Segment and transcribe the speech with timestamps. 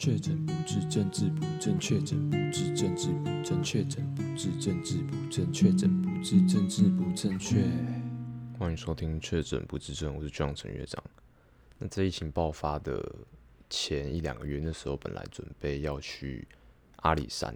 [0.00, 7.62] 确诊不治，政治不正确；确诊不治，政治不正确；确诊不治，政治不正确；确诊不治，政治不正确。
[8.58, 11.04] 欢迎收听《确诊不治症》，我是 John 陈乐长。
[11.76, 13.14] 那在疫情爆发的
[13.68, 16.48] 前一两个月，那时候本来准备要去
[17.02, 17.54] 阿里山，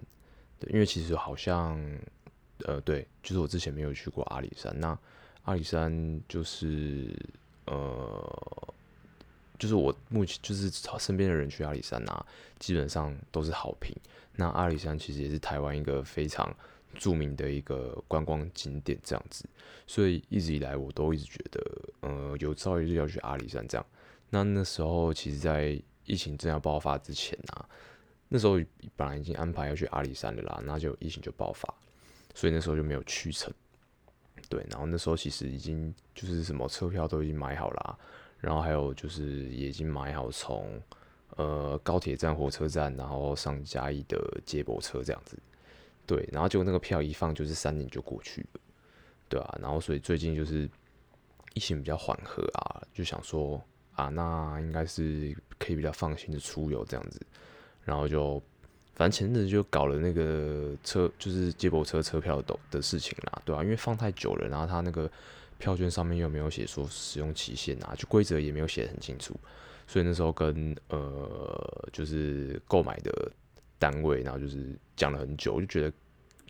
[0.59, 1.83] 对，因为其实好像，
[2.59, 4.71] 呃，对，就是我之前没有去过阿里山。
[4.79, 4.95] 那
[5.45, 7.17] 阿里山就是，
[7.65, 8.74] 呃。
[9.57, 10.69] 就是我目前就是
[10.99, 12.25] 身边的人去阿里山啊，
[12.59, 13.95] 基本上都是好评。
[14.35, 16.53] 那阿里山其实也是台湾一个非常
[16.93, 19.45] 著名的一个观光景点，这样子。
[19.87, 21.61] 所以一直以来我都一直觉得，
[22.01, 23.85] 呃，有朝一日要去阿里山这样。
[24.29, 27.65] 那那时候其实，在疫情正要爆发之前啊，
[28.27, 28.59] 那时候
[28.95, 31.73] 本来已经安排要去阿里山的啦，那就疫情就爆发，
[32.33, 33.53] 所以那时候就没有去成。
[34.49, 37.97] 对，然后那时候其实已经就是什么车票都已经买好啦。
[38.45, 40.79] 然后还有就是也已经买好从
[41.35, 45.35] 呃高铁站、火车站，然后上嘉义的接驳车这样子，
[46.05, 48.59] 对，然后结果那个票一放就是三年就过去了，
[49.27, 50.69] 对啊，然后所以最近就是
[51.55, 53.59] 疫情比较缓和啊，就想说
[53.95, 57.19] 啊，那应该是可以比较放心的出游这样子，
[57.83, 58.39] 然后就
[58.93, 65.09] 反正前阵子就搞了那个车就是接驳车车票的的事情啦，对啊，因为放太久了，然后他那个。
[65.65, 69.35] 票券上面又没有写说使用期限啊，就规则也没有写很清楚，
[69.87, 73.31] 所以那时候跟呃就是购买的
[73.79, 75.91] 单位，然后就是讲了很久，就觉得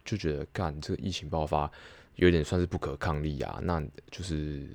[0.03, 1.72] 就觉得干这个疫情爆发
[2.16, 4.67] 有点算是不可抗力啊，那就是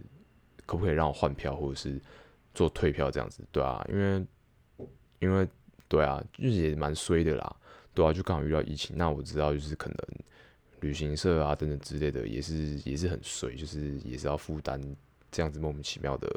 [0.65, 2.01] 可不可以让我换票或者是
[2.55, 4.27] 做退票这样子，对啊，因为
[5.19, 5.47] 因为
[5.87, 7.57] 对啊，日子也蛮衰的啦，
[7.93, 9.99] 对啊，就刚好遇到疫情，那我知道就是可能。
[10.81, 14.81] 旅行社啊，等等之类的，也是也是很衰，就是也是要负担
[15.31, 16.29] 这样子莫名其妙的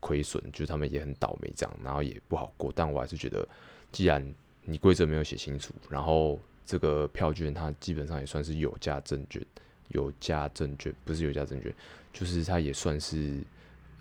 [0.00, 2.72] 亏损，就是他们也很倒霉这样，然后也不好过。
[2.74, 3.46] 但我还是觉得，
[3.92, 4.24] 既然
[4.62, 9.44] 你规则没有写清楚，然后这个票券它基本上也算是有价证券，
[9.88, 11.74] 有价证券不是有价证券，
[12.12, 13.42] 就是它也算是，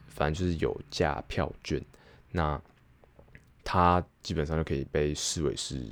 [0.07, 1.83] 反正就是有价票券，
[2.31, 2.61] 那
[3.63, 5.83] 它基本上就可以被视为是。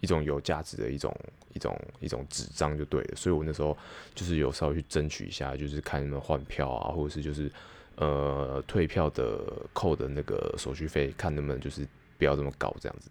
[0.00, 1.14] 一种有价值的一种
[1.54, 3.76] 一种一种纸张就对了，所以我那时候
[4.14, 7.50] 就是有稍微去争取一下，就是看能不能换票啊，或者是就是
[7.96, 9.40] 呃退票的
[9.72, 13.10] 扣的那个手续费，看能不能就是不要这么高这样子。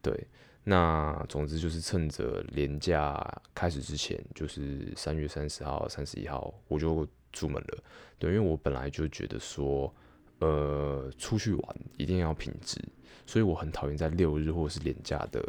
[0.00, 0.26] 对，
[0.62, 7.78] 那总之就是趁着连假开始之前，就是三月三十号、三十一号我就出门了。
[8.16, 9.92] 对，因为我本来就觉得说，
[10.38, 12.80] 呃，出去玩一定要品质，
[13.26, 15.42] 所以我很讨厌在六日或者是连假的。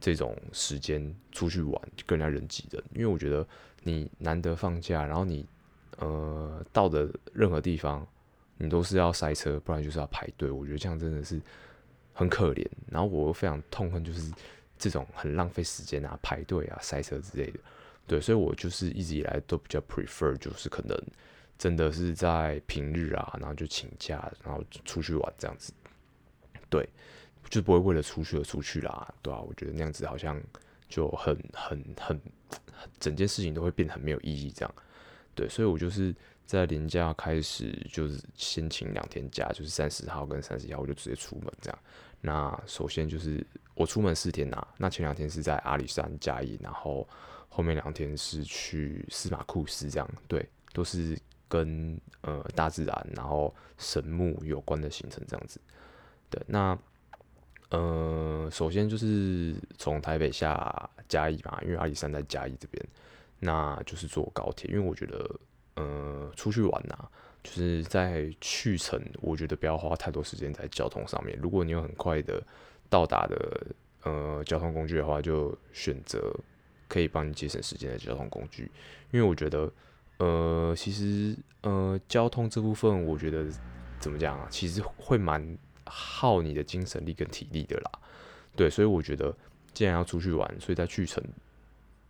[0.00, 3.46] 这种时间出去玩就更加人挤人，因为我觉得
[3.82, 5.46] 你难得放假，然后你
[5.98, 8.06] 呃到的任何地方，
[8.56, 10.50] 你都是要塞车，不然就是要排队。
[10.50, 11.38] 我觉得这样真的是
[12.14, 12.66] 很可怜。
[12.88, 14.32] 然后我又非常痛恨就是
[14.78, 17.60] 这种很浪费时间啊，排队啊，塞车之类的。
[18.06, 20.98] 对，所以我就是一直以来都比较 prefer，就是可能
[21.58, 25.74] 真的是在平日啊，然后就请假，然后出去玩这样子。
[26.70, 26.88] 对。
[27.48, 30.40] 就不会为了出去而出去啦，对啊，我觉得那样子好像
[30.88, 32.20] 就很很很，
[32.98, 34.74] 整件事情都会变得很没有意义，这样。
[35.34, 36.14] 对，所以我就是
[36.44, 41.78] 在连假开始，就是先请两天假，就是三十号跟三十一号，我就直接出门这样。
[42.20, 47.08] 那首先就是我出门四天呐，那前两天是在阿里山嘉义，然后
[47.48, 51.18] 后面两天是去司马库斯这样，对，都是
[51.48, 55.60] 跟呃大自然然后神木有关的行程这样子。
[56.28, 56.78] 对，那。
[57.70, 62.84] 呃，首先就是从台北下嘉义吧，因为阿里山在嘉义这边，
[63.38, 64.68] 那就是坐高铁。
[64.70, 65.40] 因为我觉得，
[65.76, 67.08] 呃，出去玩呐、
[67.44, 71.38] 就是在去程，我觉得不要花太多时间在交通上面。
[71.40, 72.42] 如果你有很快的
[72.88, 73.66] 到达的
[74.02, 76.34] 呃交通工具的话，就选择
[76.88, 78.68] 可以帮你节省时间的交通工具。
[79.12, 79.72] 因为我觉得，
[80.18, 83.46] 呃，其实呃交通这部分，我觉得
[84.00, 85.56] 怎么讲啊，其实会蛮。
[85.90, 87.90] 耗你的精神力跟体力的啦，
[88.54, 89.34] 对，所以我觉得
[89.74, 91.22] 既然要出去玩，所以在去程，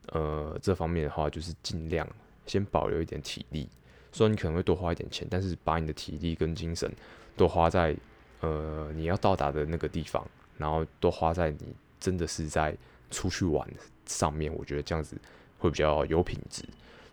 [0.08, 2.06] 呃，这方面的话，就是尽量
[2.46, 3.68] 先保留一点体力。
[4.12, 6.92] 虽然你可能会多花一点钱，但是把你的体力跟精神
[7.36, 7.96] 都花在
[8.40, 10.26] 呃你要到达的那个地方，
[10.58, 12.76] 然后都花在你真的是在
[13.10, 13.66] 出去玩
[14.06, 15.16] 上面，我觉得这样子
[15.58, 16.64] 会比较有品质。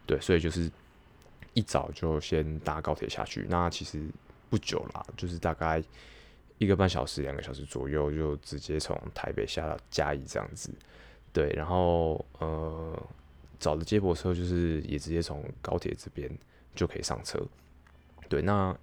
[0.05, 0.69] 对，所以就是
[1.53, 4.07] 一早就先搭高铁下去，那其实
[4.49, 5.83] 不久啦，就是大概。
[6.57, 10.71] 一个半小时、两个小时左右，就直接从台北下到嘉义这样子，
[11.31, 12.99] 对，然后呃
[13.59, 16.29] 找的接驳车就是也直接从高铁这边
[16.75, 17.39] 就可以上车，
[18.27, 18.75] 对，那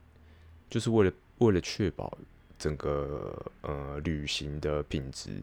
[0.70, 2.16] 就是为了为了确保
[2.58, 5.42] 整个呃旅行的品质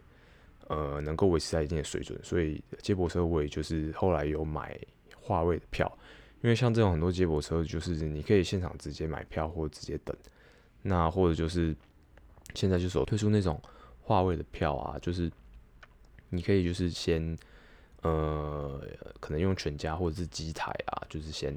[0.67, 4.79] 呃能够维持在一定的水准，所以接驳车我也就是后来有买
[5.19, 5.91] 划位的票，
[6.41, 10.15] 因为像这种很多接驳车就是你可以现场直接买票或直接等，
[10.81, 11.75] 那或者就是
[12.56, 13.62] 现在就是有推出那种
[14.01, 15.31] 划位的票啊，就是
[16.30, 17.38] 你可以就是先
[18.01, 18.81] 呃
[19.19, 21.56] 可能用全家或者是机台啊，就是先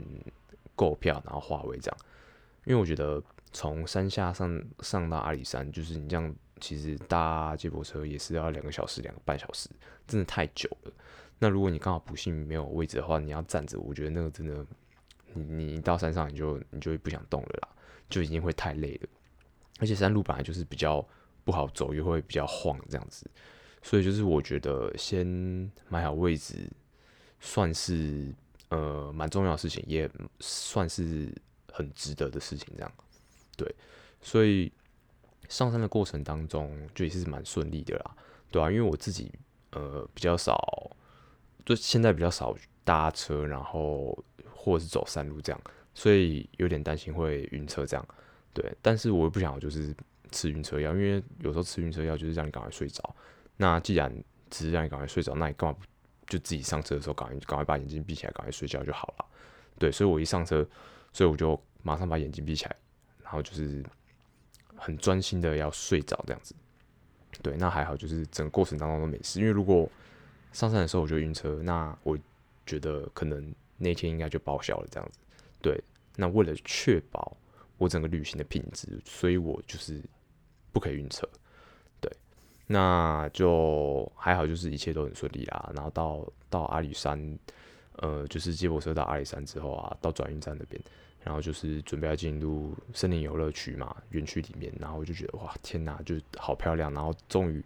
[0.75, 1.99] 购票然后划位这样。
[2.64, 9.69] 因为我觉得从山下上上到阿里山，就是你这样其实搭接驳车也是要两个小时、两个半小时，
[10.06, 10.93] 真的太久了。
[11.38, 14.64] 那如果你刚好不幸没有位置的话，你要站着，我觉得那个真的，
[15.35, 17.69] 你你到山上你就你就不想动了啦，
[18.08, 19.08] 就已经会太累了。
[19.78, 21.06] 而且山路本来就是比较
[21.44, 23.30] 不好走，又会比较晃这样子，
[23.82, 25.26] 所以就是我觉得先
[25.88, 26.70] 买好位置，
[27.40, 28.34] 算是
[28.68, 30.10] 呃蛮重要的事情，也
[30.40, 31.32] 算是。
[31.76, 32.92] 很值得的事情，这样，
[33.56, 33.74] 对，
[34.22, 34.70] 所以
[35.48, 38.16] 上山的过程当中就也是蛮顺利的啦，
[38.48, 39.28] 对啊，因为我自己
[39.72, 40.56] 呃比较少，
[41.66, 44.16] 就现在比较少搭车，然后
[44.54, 45.60] 或者是走山路这样，
[45.94, 48.08] 所以有点担心会晕车这样，
[48.54, 49.94] 对，但是我又不想就是
[50.30, 53.14] 吃晕车药，因为有时候吃晕车药就是让你赶快睡着，
[53.58, 54.10] 那既然
[54.48, 55.84] 只是让你赶快睡着，那你干嘛不
[56.26, 59.26] 就自己上车的时候赶快赶快把眼睛闭起来，赶快睡觉就好了，
[59.78, 60.66] 对，所以我一上车。
[61.16, 62.74] 所以我就马上把眼睛闭起来，
[63.22, 63.80] 然后就是
[64.74, 66.52] 很专心的要睡着这样子。
[67.40, 69.38] 对，那还好，就是整个过程当中都没事。
[69.38, 69.88] 因为如果
[70.52, 72.18] 上山的时候我就晕车，那我
[72.66, 75.20] 觉得可能那天应该就报销了这样子。
[75.62, 75.80] 对，
[76.16, 77.36] 那为了确保
[77.78, 80.02] 我整个旅行的品质，所以我就是
[80.72, 81.28] 不可以晕车。
[82.00, 82.10] 对，
[82.66, 85.70] 那就还好，就是一切都很顺利啦。
[85.74, 87.38] 然后到到阿里山，
[87.96, 90.80] 呃，就是接驳车到阿里山之后啊，到转运站那边。
[91.24, 96.92] 然后就是准备要进入森林游乐区嘛，园区里面，然后我就觉得哇，天哪，就是好漂亮！
[96.92, 97.64] 然后终于，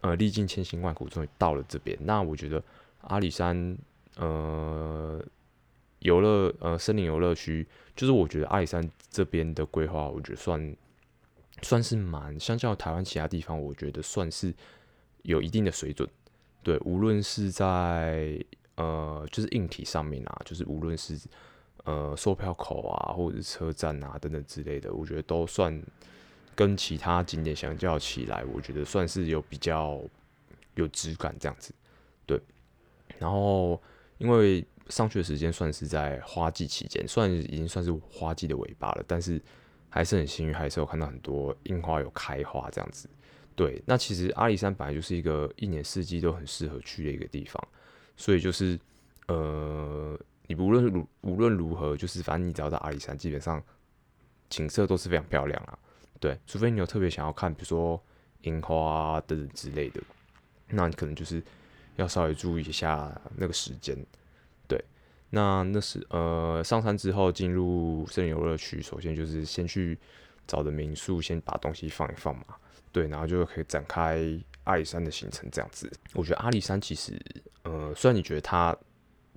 [0.00, 1.94] 呃，历尽千辛万苦，终于到了这边。
[2.00, 2.64] 那我觉得
[3.02, 3.76] 阿里山，
[4.16, 5.22] 呃，
[6.00, 7.66] 游乐，呃，森林游乐区，
[7.96, 10.76] 就是我觉得阿里山这边的规划，我觉得算
[11.62, 14.54] 算是蛮，相较台湾其他地方，我觉得算是
[15.22, 16.08] 有一定的水准。
[16.62, 18.38] 对，无论是在
[18.76, 21.18] 呃，就是硬体上面啊，就是无论是。
[21.84, 25.82] 呃，售票口啊，或者车站啊，等等之类的，我觉得都算
[26.54, 29.98] 跟其他景点相较起来，我觉得算是有比较
[30.74, 31.72] 有质感这样子。
[32.26, 32.38] 对，
[33.18, 33.80] 然后
[34.18, 39.40] 因为上去的时间算是在花季期间，算已经算是花季的尾巴了，但是
[39.88, 43.08] 还是很幸运，还是有看到很多樱花有开花这样子。
[43.54, 47.62] 对，那其实阿里山本来就是一个一年四季都很适合去的一个地方，
[48.16, 48.78] 所以就是
[49.26, 50.18] 呃。
[50.50, 53.62] 你无论如无论如何，就是反正你只要到阿里山，基本上
[54.48, 55.78] 景色都是非常漂亮啊。
[56.18, 58.02] 对，除非你有特别想要看，比如说
[58.40, 60.00] 樱花啊等等之类的，
[60.68, 61.42] 那你可能就是
[61.96, 63.94] 要稍微注意一下那个时间。
[65.30, 69.98] 那那是呃上山之后进入森林游乐区，首先就是先去
[70.46, 72.44] 找的民宿，先把东西放一放嘛。
[72.92, 74.20] 对，然后就可以展开
[74.64, 75.90] 阿里山的行程这样子。
[76.14, 77.20] 我觉得阿里山其实
[77.62, 78.76] 呃，虽然你觉得它。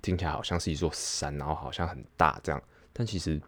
[0.02, 2.60] 听起来好像是一座山，然后好像很大这样，
[2.92, 3.40] 但其实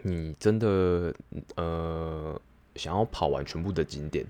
[0.00, 1.14] 你真的
[1.56, 2.40] 呃
[2.74, 4.24] 想要跑完全部的景点，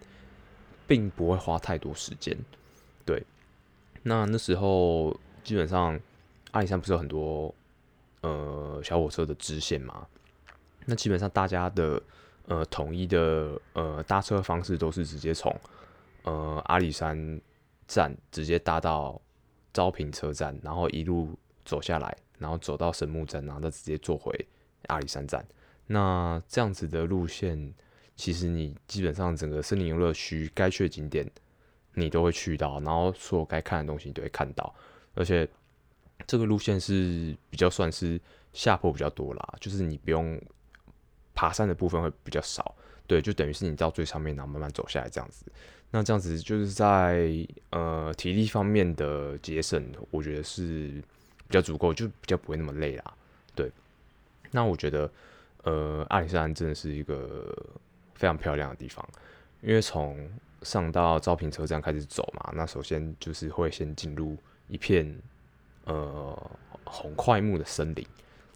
[0.85, 2.37] 并不会花太多时间。
[3.07, 3.23] 对，
[4.03, 5.97] 那那时候基本上
[6.55, 7.55] 阿里山不是有很多
[8.23, 10.07] 呃小火车的支线吗？
[10.87, 12.03] 那基本上大家的
[12.47, 15.55] 呃统一的呃搭车方式都是直接从
[16.25, 17.41] 呃阿里山
[17.87, 19.21] 站直接搭到
[19.73, 21.39] 昭平车站，然后一路。
[21.67, 24.31] 走下来，然后走到神木站，然后再直接坐回
[24.89, 25.43] 阿里山站。
[25.87, 27.73] 那这样子的路线，
[28.17, 31.27] 其实你基本上整个森林游乐区该去的景点，
[31.95, 34.75] 你都会去到，然后所有该看的东西你都会看到。
[35.15, 35.49] 而且
[36.27, 38.21] 这个路线是比较算是
[38.53, 40.41] 下坡比较多啦，就是你不用
[41.35, 42.75] 爬山的部分会比较少。
[43.07, 45.45] 对，就等于是你到最上面，然后慢慢走下来这样子。
[45.91, 47.29] 那这样子就是在
[47.71, 51.03] 呃体力方面的节省，我觉得是。
[51.47, 53.15] 比较足够，就比较不会那么累啦。
[53.55, 53.71] 对，
[54.51, 55.09] 那我觉得，
[55.63, 57.55] 呃，阿里山真的是一个
[58.15, 59.07] 非常漂亮的地方，
[59.61, 60.27] 因为从
[60.63, 65.07] 上到昭平车站开始走嘛，那首先就是会先进入一片
[65.85, 66.51] 呃
[66.85, 68.07] 红桧木的森林。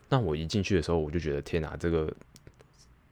[0.08, 2.12] 那我一进去的时候，我就觉得天哪，这个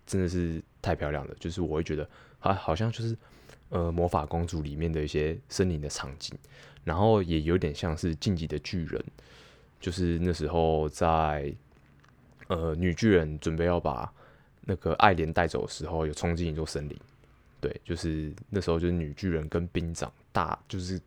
[0.07, 2.09] 真的是太漂亮了，就是我会觉得
[2.41, 3.17] 啊，好像就是
[3.69, 6.37] 呃魔法公主里面的一些森林的场景，
[6.85, 9.05] 然后也有点像是进击的巨人。
[9.79, 11.55] 就是那时候在，
[12.49, 14.11] 呃，女巨人准备要把
[14.63, 16.99] 那个爱莲带走的时候，有冲进一座森林，
[17.61, 20.99] 对，就是那时候就是女巨人跟兵长大，就是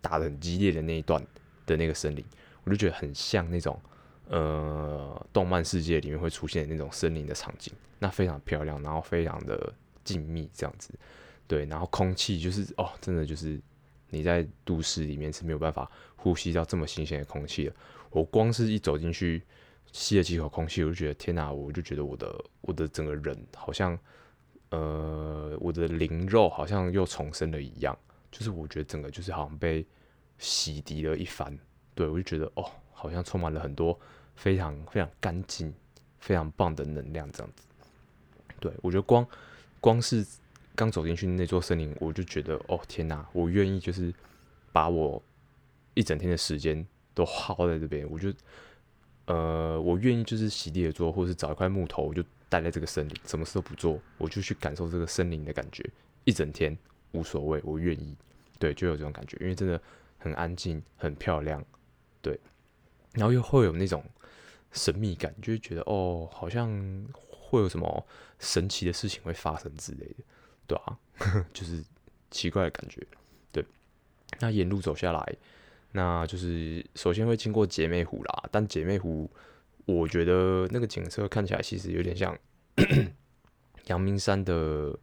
[0.00, 1.22] 打得很激烈的那一段
[1.68, 2.24] 的那个森林，
[2.64, 3.80] 我就觉得很像那种
[4.28, 9.72] 呃动漫世界里面会出现的那种森林的场景，那非常漂亮，然后非常的
[10.02, 10.92] 静谧这样子，
[11.46, 13.60] 对，然后空气就是哦，真的就是
[14.10, 17.72] 你在都市里面是没有办法呼吸到这么新鲜的空气的，
[18.10, 19.42] 我光是一走进去
[19.92, 23.96] 吸了几口空气，我就觉得天哪，我就觉得我的我的整个人好像。
[24.70, 27.98] 呃，我的灵肉好像又重生了一样，
[28.30, 29.82] 就是我觉得整个就是好像被
[30.38, 31.56] 洗涤了一番，
[31.94, 33.98] 对，我就觉得哦，好像充满了很多
[34.36, 35.72] 非常非常干净、
[36.18, 37.62] 非常棒的能量这样子。
[38.60, 39.26] 对，我觉得光
[39.80, 40.26] 光是
[40.74, 44.12] 刚走进去那座森林，我就觉得哦天哪，我愿意就是
[44.72, 45.22] 把我
[45.94, 48.32] 一整天的时间都耗在这边，我就
[49.26, 52.24] 呃，我愿意就是席地而坐，或者是找一块木头，我就。
[52.50, 55.84] 待在这个森林，什么事都不做，我就去感受这个森林的感觉，
[56.24, 56.74] 一整天
[57.12, 58.16] 无所谓，我愿意，
[58.58, 59.78] 对，就有这种感觉，因为真的
[60.18, 61.64] 很安静，很漂亮，
[62.20, 62.38] 对，
[63.12, 64.04] 然后又会有那种
[64.72, 66.68] 神秘感，就会觉得哦，好像
[67.30, 68.06] 会有什么
[68.38, 70.24] 神奇的事情会发生之类的，
[70.66, 70.98] 对啊，
[71.54, 71.82] 就是
[72.30, 73.06] 奇怪的感觉，
[73.52, 73.64] 对。
[74.40, 75.36] 那沿路走下来，
[75.92, 79.30] 那就是首先会经过姐妹湖啦，但姐妹湖。
[79.90, 82.38] 我觉得那个景色看起来其实有点像
[83.88, 84.94] 阳明山的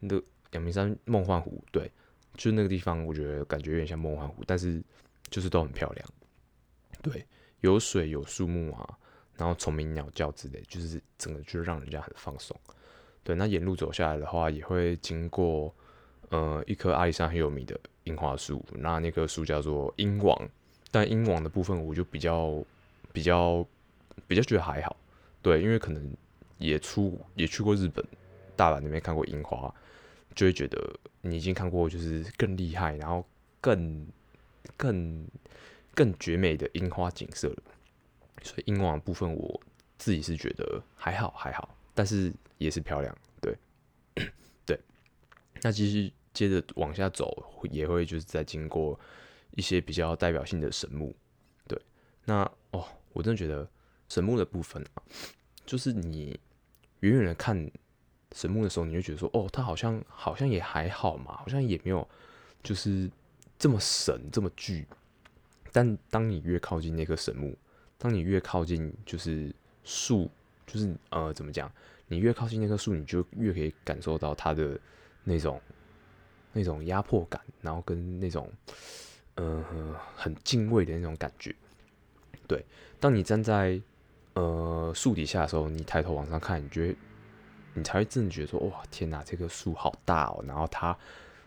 [0.00, 1.88] 那阳明山梦幻湖，对，
[2.36, 4.82] 就那个地方，我觉得感觉有点像梦幻湖，但是
[5.30, 6.08] 就是都很漂亮，
[7.02, 7.24] 对，
[7.60, 8.98] 有水有树木啊，
[9.36, 12.58] 然后虫鸣鸟叫之类，就是整个就让人家很放松。
[13.22, 15.74] 对，那沿路走下来的话，也会经过
[16.30, 20.36] 呃一棵阿里山很有名的樱花树，那那棵树叫做樱王，
[20.90, 22.64] 但樱王的部分我就比较
[23.12, 23.66] 比较。
[24.28, 24.96] 比较觉得还好，
[25.42, 26.16] 对，因为可能
[26.56, 28.02] 也出也去过日本
[28.54, 29.74] 大阪那边看过樱花，
[30.34, 33.26] 就会觉得你已经看过就是更厉害，然后
[33.60, 34.06] 更
[34.76, 35.26] 更
[35.94, 37.62] 更绝美的樱花景色了。
[38.42, 39.60] 所以樱花部分我
[39.98, 43.56] 自己是觉得还好还好，但是也是漂亮，对
[44.66, 44.78] 对。
[45.62, 48.98] 那其实接着往下走，也会就是再经过
[49.52, 51.14] 一些比较代表性的神木，
[51.66, 51.80] 对。
[52.24, 53.68] 那哦，我真的觉得。
[54.06, 55.02] 神木的部分啊，
[55.64, 56.38] 就是你
[57.00, 57.68] 远远的看
[58.34, 62.06] 神木的时候，你就觉得说，哦，它好像好像也还好嘛，好像也没有
[62.62, 63.10] 就是
[63.58, 64.84] 这么神这么巨。
[65.72, 67.56] 但当你越靠近那棵神木，
[67.96, 69.50] 当你越靠近就是
[69.84, 70.30] 树，
[70.66, 71.72] 就是呃怎么讲，
[72.08, 74.78] 你越靠近那棵树，你就越可以感受到它的
[75.22, 75.60] 那种
[76.52, 78.52] 那种压迫感，然后跟那种
[79.36, 79.64] 呃
[80.14, 81.54] 很敬畏的那种感觉。
[82.46, 82.64] 对，
[83.00, 83.80] 当你站在
[84.34, 86.96] 呃，树底下的时候，你抬头往上看，你觉得
[87.74, 90.96] 你才会真的觉得说，哇，天哪，这棵树好大哦，然后它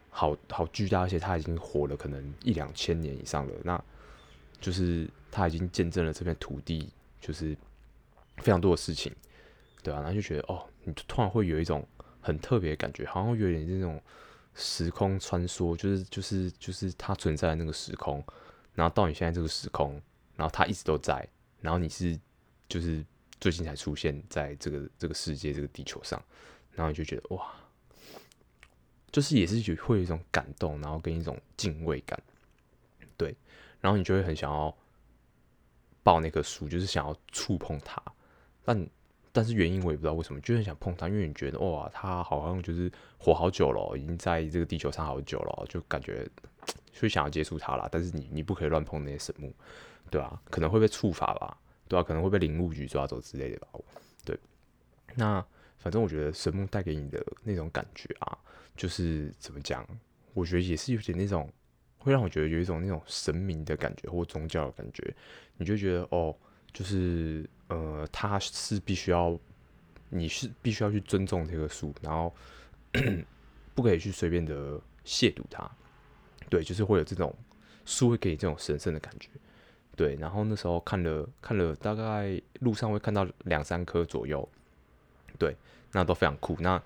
[0.10, 3.84] 好好巨大，而且它已经活了可能一两千年以上了，那
[4.60, 7.57] 就是它已经见证了这片土地就是
[8.38, 9.12] 非常多的事情，
[9.81, 11.88] 对啊，然后就觉得哦，你突然会有一种
[12.22, 14.01] 很特别的感觉，好像有点这种
[14.53, 18.24] 时空穿梭，就是就是就是它存在的那个时空，
[18.75, 20.01] 然后到你现在这个时空，
[20.36, 21.27] 然后它一直都在，
[21.62, 22.19] 然后你是。
[22.69, 23.01] 就是
[23.39, 26.22] 最近才出现在这个这个世界这个地球上，
[26.72, 27.53] 然后你就觉得哇，
[29.12, 32.20] 就是也是会有一种感动，然后跟一种敬畏感，
[33.15, 33.36] 对，
[33.79, 34.75] 然后你就会很想要
[36.03, 38.01] 抱那棵树，就是想要触碰它，
[38.63, 38.88] 但
[39.32, 46.27] 但是原因我也不知道为什么，就很想碰它，因为你觉得哇，它好像就是活好久了，已经在这个地球上好久了，就感觉
[46.91, 49.53] 就想要接触它了，但是你你不可以乱碰那些神木，
[50.10, 51.56] 对啊，可能会被触发吧。
[51.88, 53.67] 对啊，可能会被林务局抓走之类的吧。
[54.25, 54.38] 对，
[55.15, 55.46] 那
[55.77, 58.38] 反正我觉得神木带给你的那种感觉啊，
[58.75, 59.88] 就是怎么讲？
[60.34, 61.51] 我觉得也是有点那种，
[61.98, 65.15] 会让我觉得有一种那种神明的感觉或宗教的感觉。
[65.58, 66.36] 你就觉得哦，
[66.72, 69.39] 就是呃，他是必须要，
[70.10, 72.36] 你是必须要去尊重这棵树，然后
[73.74, 75.70] 不可以去随便的亵渎它。
[76.50, 77.34] 对，就是会有这种
[77.86, 79.29] 树会给你这种神圣的感觉。
[79.98, 84.48] 对，然后那时候看了看了，大概路上会看到两三棵左右，
[85.39, 85.58] 对，
[85.92, 86.56] 那都非常酷。
[86.60, 86.80] 那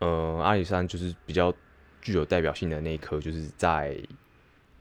[0.00, 1.54] 呃，阿里山就是比较
[2.00, 3.96] 具有代表性的那一棵，就是在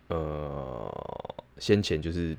[0.08, 2.36] 呃先前就是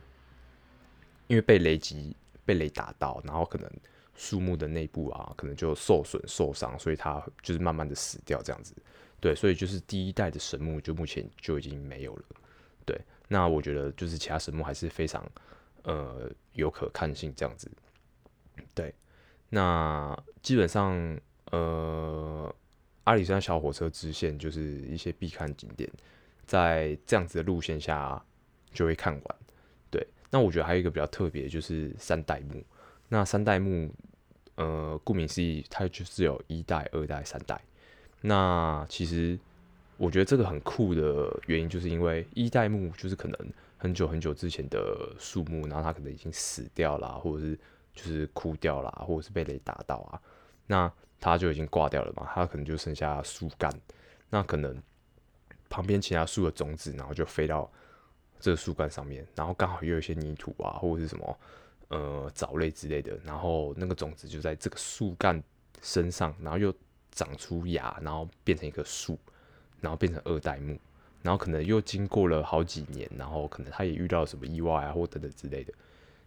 [1.29, 3.71] 因为被雷击被雷打到，然后可能
[4.17, 8.75] 树木的内部啊，可能就受损受伤，所以它就是慢慢的死掉这样子。
[9.21, 12.25] 对，所以就是第一代的神木就目前就已经没有了。
[12.85, 13.01] 对。
[13.33, 15.27] 那我觉得就是其他神木还是非常，
[15.85, 17.67] 呃，有可看性这样子。
[18.75, 18.95] 对，
[19.49, 21.19] 那基本上，
[21.51, 22.55] 呃，
[23.05, 25.91] 阿里山小火车支线就是一些必看景点，
[26.47, 28.23] 在这样子的路线下
[28.71, 29.37] 就会看完。
[29.91, 32.63] 对，那我觉得还有一个比较特别，就是三代目。
[33.09, 33.91] 那三代目，
[34.57, 37.59] 呃，顾名思义，它就是有一代、二代、三代。
[38.21, 39.39] 那其实
[40.03, 43.39] 我觉得这个很酷的原因，就是因为一代目就是可能
[43.79, 47.57] 很久很久之前的树木，然后它可能已经死掉了，或者是
[47.95, 50.21] 就是枯掉了，或者是被雷打到啊，
[50.67, 53.73] 那它就已经挂掉了嘛，它可能就剩下树干，
[54.29, 54.77] 那可能
[55.71, 57.71] 旁边其他树的种子，然后就飞到
[58.41, 61.39] 这个树干上面，然后刚好又有一些泥土啊，或者是什么
[61.91, 65.41] 呃藻类之类的，然后那个种子就在这个树干
[65.81, 66.75] 身上，然后又
[67.13, 69.17] 长出芽，然后变成一棵树，
[69.83, 70.79] 然后变成二代目，
[71.21, 75.75] 然后可能又经过了好几年，然后可能他也遇到什么意外啊，或等等之类的，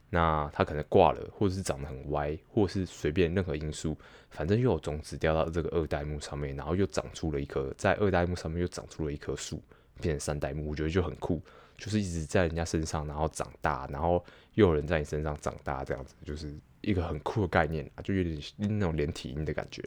[0.10, 3.98] 那他可能挂了，或者是长得很歪，或者是随便任何因素，
[4.30, 9.62] 反正又有种子掉到这个二代目上面，然后又长出了一棵，在二代目上面又长出了一棵树，
[10.02, 11.42] 变成三代目，我觉得就很酷，
[11.78, 19.82] 就是一直在人家身上然后长大，然后又有人在你身上长大，这样子就是一个很酷的概念啊，就有点那种连体婴的感觉，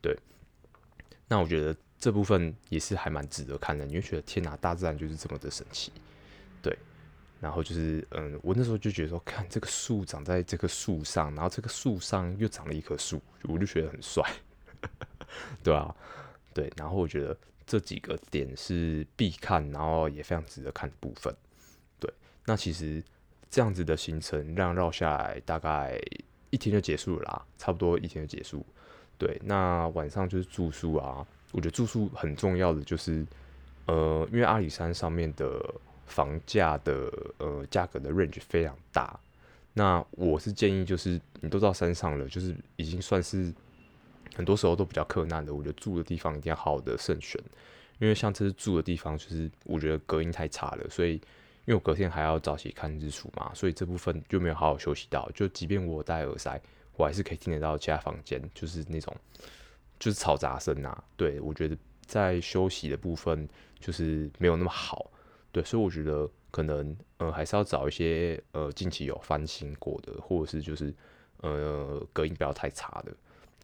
[0.00, 0.16] 对。
[1.28, 5.92] 那我觉得这部分也是还蛮值得看的，你会觉得天哪，大自然就是这么的神奇，
[6.62, 6.76] 对。
[7.38, 14.24] 然后就是，嗯，我那时候就觉得说，看这个树长在这棵树上，然后这个树上又长了一棵树，我就觉得很帅，
[15.62, 15.94] 对啊，
[16.54, 16.72] 对。
[16.76, 17.36] 然后我觉得
[17.66, 21.34] 这几个点是必看，然后也非常值得看的部分，
[22.00, 22.10] 对。
[22.46, 23.04] 那其实
[23.50, 26.00] 这样子的行程，让绕下来大概
[26.48, 28.64] 一天就结束了啦，差不多一天就结束。
[29.18, 31.24] 对，那晚上就是住宿啊。
[31.52, 33.26] 我觉得住宿很重要的就是，
[33.86, 35.62] 呃，因为阿里山上面的
[36.06, 39.18] 房价的呃价格的 range 非常大。
[39.72, 43.52] 那我是建议，就是你都到山上了，就是已经算是
[44.34, 45.54] 很多时候都比较困难的。
[45.54, 47.40] 我觉得住的地方一定要好好的慎选，
[47.98, 51.20] 因为像这次住的地方，就是我觉得隔音太差了，所以因
[51.68, 55.30] 为我隔天还要早起看日出嘛，所以这部分就没有好好休息到。
[55.34, 56.60] 就即便我戴耳塞。
[56.98, 59.14] 我还是可以听得到其他房间，就是那种
[59.98, 61.04] 就是嘈杂声啊。
[61.16, 63.48] 对，我觉得在休息的部分
[63.80, 65.10] 就是没有那么好，
[65.52, 70.94] 对，所以我觉得可能呃还是要找一些呃近期有翻新过的，或者是就是
[71.38, 73.12] 呃隔音不要太差的，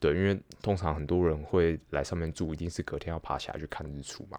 [0.00, 4.38] 对，因为通常很多人会来上面住，一定是隔天要爬起来去看日出嘛，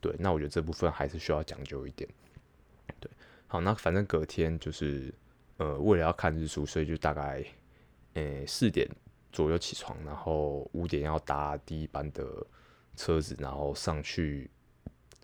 [0.00, 2.08] 对，那我觉得这部分还是需要讲究一点，
[2.98, 3.10] 对，
[3.46, 5.12] 好，那反正隔天就是
[5.56, 7.44] 呃为了要看日出，所以就大概。
[8.14, 8.90] 诶，四点
[9.32, 12.24] 左右起床，然后五点要搭第一班的
[12.96, 14.50] 车子，然后上去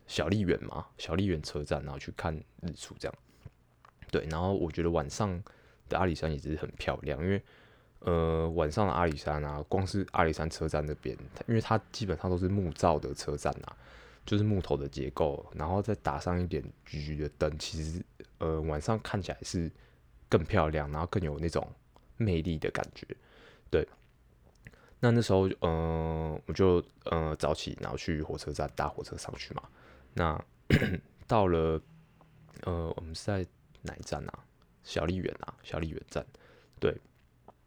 [0.07, 3.15] 小丽园嘛，小丽园车站，然后去看日出，这样。
[4.11, 5.43] 对，然后我觉得晚上
[5.89, 7.43] 的阿里山也是很漂亮，因为
[8.01, 11.17] 呃晚上的阿里山啊，光是阿里山车站那边，
[11.47, 13.77] 因为它基本上都是木造的车站啊，
[14.25, 18.05] 就是木头的结构，然后再打上一点橘橘的灯，其实
[18.39, 19.71] 呃晚上看起来是
[20.29, 21.67] 更漂亮，然后更有那种。
[22.19, 23.07] 魅力的感觉，
[23.71, 23.87] 对。
[25.01, 29.63] 那那时候，嗯、我就呃早起，然后去火车站搭火车上去嘛。
[30.15, 30.43] 那
[31.29, 31.81] 到了，
[32.63, 33.47] 呃，我们是在
[33.83, 34.45] 哪一站啊？
[34.83, 36.25] 小笠原啊，小笠原站。
[36.81, 36.97] 对。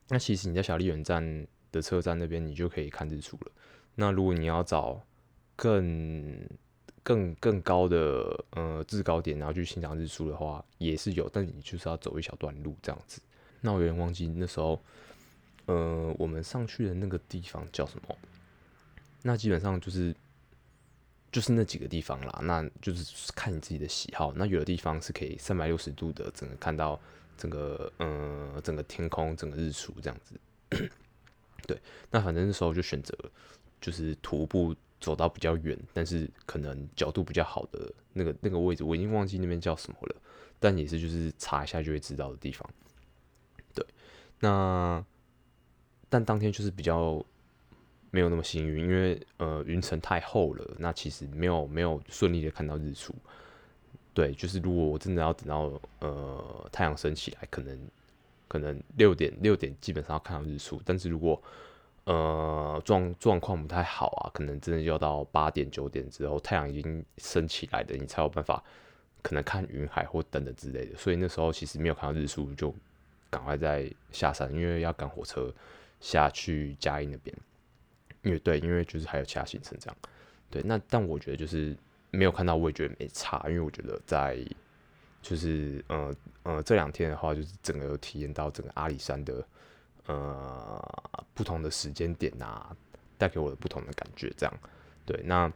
[0.07, 3.51] 那其实你在小笠原站的车站那边，你就可以看日出了。
[3.93, 4.99] 那如果你要找
[5.55, 6.49] 更
[7.03, 13.21] 更更高的呃制高点，然后去欣赏日出的话，也是有，但你就是要走一小段路这样子。
[13.61, 14.81] 那我有点忘记那时候，
[15.69, 18.17] 呃，我们上去的那个地方叫什么？
[19.21, 20.15] 那基本上就是
[21.31, 22.39] 就是那几个地方啦。
[22.41, 24.33] 那就是看你自己的喜好。
[24.33, 26.99] 那有的地方是可以三百六十度的整个看到
[27.37, 30.39] 整个呃整个天空、整个日出这样子。
[31.67, 31.79] 对，
[32.09, 33.15] 那反正那时候就选择
[33.79, 40.15] 就是徒步走到比较远，但是可能角度比较好的那个那个位置，我已经忘记那边叫什么了，
[40.59, 42.67] 但也是就是查一下就会知道的地方。
[43.75, 43.85] 对
[44.39, 45.05] 那，
[46.09, 47.23] 但当天就是比较
[48.11, 53.13] 没有那么幸运，因为呃云层太厚了，那其实没有没有顺利的看到日出。
[54.13, 57.79] 对，就是如果我真的要等到呃太阳升起来，可能
[58.47, 61.41] 可能六点六点基本上要看到日出，但是如果
[62.05, 68.63] 呃状状况不太好啊，可能真的要到八点九点之后太阳已经升起来的，你才有办法
[69.21, 70.97] 可能看云海或等等之类的。
[70.97, 72.73] 所以那时候其实没有看到日出就。
[73.31, 75.53] 赶快再下山，因为要赶火车
[75.99, 77.35] 下去嘉义那边。
[78.21, 79.97] 因为对，因为就是还有其他行程这样。
[80.49, 81.75] 对，那但我觉得就是
[82.11, 84.45] 没有看到，我也觉得没差，因为我觉得在
[85.21, 89.47] 就是呃呃这两天的话，就是整个有体验到整个阿里山的
[90.07, 92.75] 呃不同的时间点啊，
[93.17, 94.53] 带给我的不同的感觉这样。
[95.05, 95.51] 对，那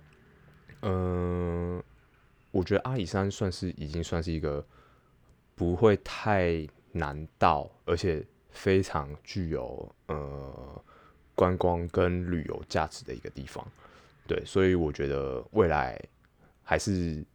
[0.84, 1.82] 嗯、
[2.52, 4.66] 我觉得阿里山算是已经算是一个
[5.56, 10.84] 不会太难到，而且非常具有呃
[11.36, 13.68] 观光跟旅游价值的一个地方。
[14.26, 16.02] 对，所以我觉得未来
[16.64, 17.26] 还是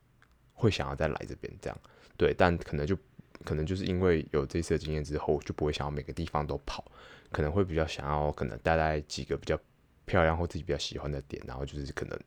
[0.54, 1.78] 会想要再来这边这样。
[2.16, 2.96] 对，但可能就
[3.44, 6.83] 可能就是因为有这次的经验之后，就不会想要每个地方都跑，
[7.31, 9.59] 可能会比较想要可能待在几个比较
[10.07, 12.18] 漂亮或自己比较喜欢的点，然后就是可能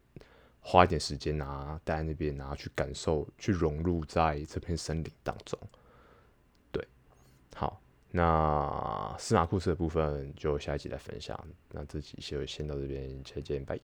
[0.60, 5.60] 花一点时间啊，待在那边，然后去感受、去融入在这片森林当中。
[6.72, 6.88] 对，
[7.56, 7.81] 好，
[8.12, 11.38] 那司马库斯的部分就下一集来分享。
[11.72, 13.91] 那这集就先到这边，再见，拜。